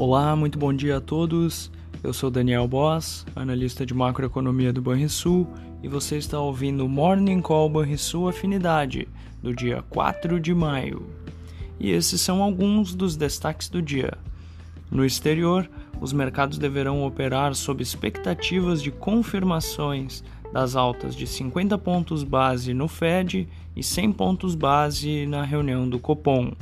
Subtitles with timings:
[0.00, 1.70] Olá, muito bom dia a todos.
[2.02, 5.46] Eu sou Daniel Boss, analista de macroeconomia do Banrisul,
[5.82, 9.06] e você está ouvindo o Morning Call Banrisul Afinidade,
[9.42, 11.06] do dia 4 de maio.
[11.78, 14.16] E esses são alguns dos destaques do dia.
[14.90, 15.68] No exterior,
[16.00, 22.88] os mercados deverão operar sob expectativas de confirmações das altas de 50 pontos base no
[22.88, 23.46] Fed
[23.76, 26.54] e 100 pontos base na reunião do Copom.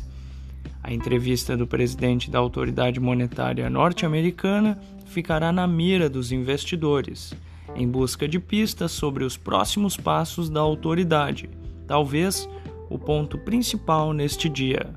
[0.82, 7.34] A entrevista do presidente da autoridade monetária norte-americana ficará na mira dos investidores,
[7.74, 11.50] em busca de pistas sobre os próximos passos da autoridade,
[11.86, 12.48] talvez
[12.88, 14.94] o ponto principal neste dia.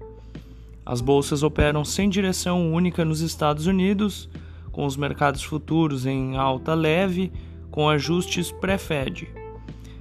[0.86, 4.30] As bolsas operam sem direção única nos Estados Unidos,
[4.72, 7.32] com os mercados futuros em alta leve,
[7.70, 9.28] com ajustes pré-Fed,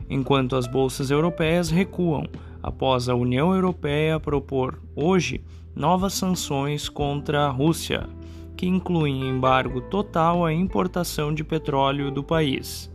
[0.08, 2.26] enquanto as bolsas europeias recuam
[2.62, 5.42] após a União Europeia propor hoje
[5.74, 8.08] novas sanções contra a Rússia,
[8.56, 12.90] que incluem embargo total à importação de petróleo do país.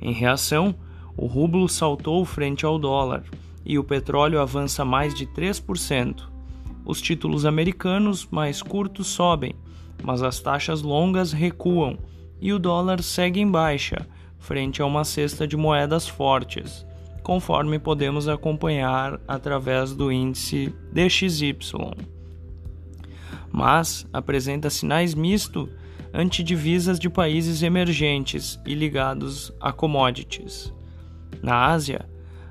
[0.00, 0.74] Em reação,
[1.16, 3.24] o rublo saltou frente ao dólar
[3.64, 6.24] e o petróleo avança mais de 3%.
[6.84, 9.54] Os títulos americanos mais curtos sobem,
[10.02, 11.96] mas as taxas longas recuam
[12.40, 14.06] e o dólar segue em baixa
[14.38, 16.84] frente a uma cesta de moedas fortes
[17.22, 21.92] conforme podemos acompanhar através do índice DXY.
[23.50, 25.68] Mas apresenta sinais misto
[26.12, 30.72] ante divisas de países emergentes e ligados a commodities.
[31.42, 32.06] Na Ásia,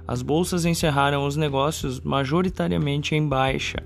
[0.07, 3.77] as bolsas encerraram os negócios majoritariamente em baixa.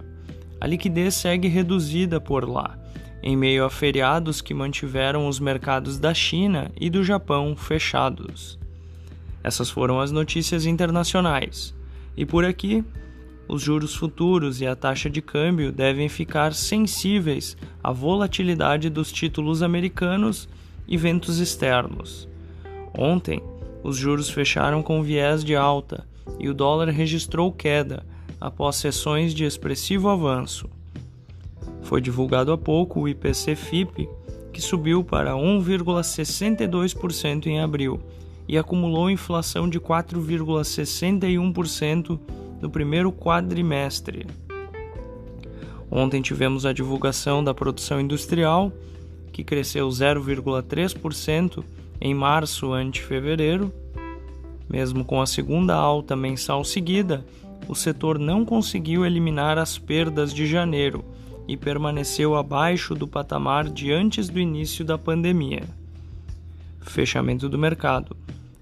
[0.59, 2.79] A liquidez segue reduzida por lá,
[3.21, 8.57] em meio a feriados que mantiveram os mercados da China e do Japão fechados.
[9.45, 11.71] Essas foram as notícias internacionais.
[12.17, 12.83] E por aqui,
[13.47, 19.61] os juros futuros e a taxa de câmbio devem ficar sensíveis à volatilidade dos títulos
[19.61, 20.49] americanos
[20.87, 22.27] e ventos externos.
[22.97, 23.39] Ontem,
[23.83, 26.07] os juros fecharam com viés de alta
[26.39, 28.03] e o dólar registrou queda
[28.41, 30.67] após sessões de expressivo avanço.
[31.83, 34.09] Foi divulgado há pouco o IPC-FIP,
[34.51, 38.01] que subiu para 1,62% em abril
[38.47, 42.19] e acumulou inflação de 4,61%
[42.61, 44.27] no primeiro quadrimestre.
[45.89, 48.71] Ontem tivemos a divulgação da produção industrial,
[49.31, 51.63] que cresceu 0,3%
[52.01, 53.71] em março ante fevereiro.
[54.69, 57.25] Mesmo com a segunda alta mensal seguida,
[57.67, 61.03] o setor não conseguiu eliminar as perdas de janeiro
[61.47, 65.63] e permaneceu abaixo do patamar de antes do início da pandemia.
[66.85, 68.15] Fechamento do mercado.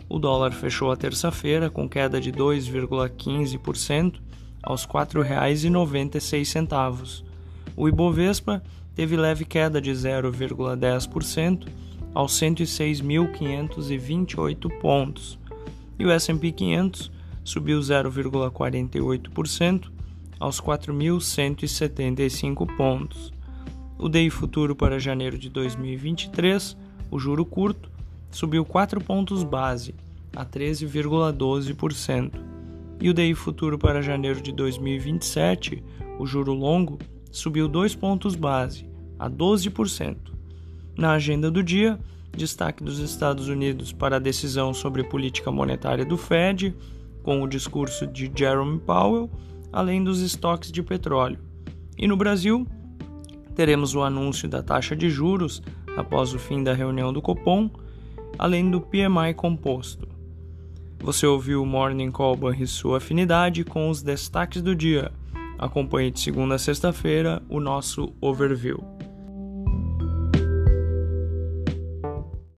[0.09, 4.19] O dólar fechou a terça-feira com queda de 2,15%
[4.61, 7.23] aos R$ 4,96.
[7.75, 8.61] O Ibovespa
[8.95, 11.67] teve leve queda de 0,10%
[12.13, 15.39] aos 106.528 pontos.
[15.97, 17.11] E o S&P 500
[17.43, 19.91] subiu 0,48%
[20.39, 23.33] aos 4.175 pontos.
[23.97, 26.77] O DI futuro para janeiro de 2023,
[27.09, 27.89] o juro curto,
[28.33, 29.95] subiu 4 pontos base
[30.35, 32.31] a 13,12%.
[32.99, 35.83] E o DI futuro para janeiro de 2027,
[36.19, 36.97] o juro longo,
[37.31, 38.87] subiu 2 pontos base
[39.19, 40.17] a 12%.
[40.97, 41.99] Na agenda do dia,
[42.35, 46.75] destaque dos Estados Unidos para a decisão sobre política monetária do Fed,
[47.21, 49.29] com o discurso de Jerome Powell,
[49.71, 51.39] além dos estoques de petróleo.
[51.97, 52.67] E no Brasil,
[53.55, 55.61] teremos o anúncio da taxa de juros
[55.95, 57.69] após o fim da reunião do Copom
[58.37, 60.07] além do PMI composto.
[60.99, 65.11] Você ouviu o Morning Call e sua afinidade com os destaques do dia.
[65.57, 68.92] Acompanhe de segunda a sexta-feira o nosso overview.